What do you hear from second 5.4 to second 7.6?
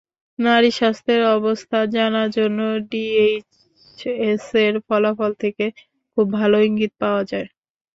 থেকে খুব ভালো ইঙ্গিত পাওয়া যায়।